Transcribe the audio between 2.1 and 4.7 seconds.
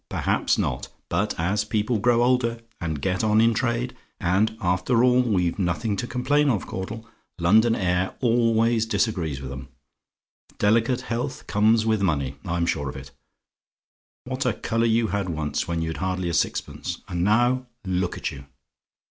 older, and get on in trade and,